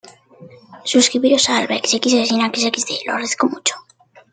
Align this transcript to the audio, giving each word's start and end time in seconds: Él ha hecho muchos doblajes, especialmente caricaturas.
Él 0.03 0.09
ha 0.71 0.81
hecho 0.83 0.97
muchos 0.97 1.47
doblajes, 1.47 1.93
especialmente 1.93 2.71
caricaturas. 2.87 3.77